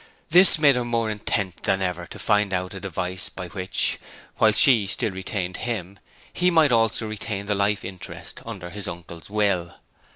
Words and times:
This 0.31 0.57
made 0.57 0.75
her 0.75 0.83
more 0.83 1.11
intent 1.11 1.61
than 1.61 1.79
ever 1.79 2.07
to 2.07 2.17
find 2.17 2.53
out 2.53 2.73
a 2.73 2.79
device 2.79 3.29
by 3.29 3.49
which, 3.49 3.99
while 4.37 4.51
she 4.51 4.87
still 4.87 5.11
retained 5.11 5.57
him, 5.57 5.99
he 6.33 6.49
might 6.49 6.71
also 6.71 7.07
retain 7.07 7.45
the 7.45 7.53
life 7.53 7.85
interest 7.85 8.41
under 8.43 8.71
his 8.71 8.87
uncle's 8.87 9.29
will. 9.29 9.75